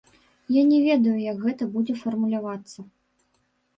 Я 0.55 0.61
не 0.69 0.79
ведаю, 0.87 1.13
як 1.31 1.37
гэта 1.45 1.63
будзе 1.75 1.93
фармулявацца. 2.01 2.79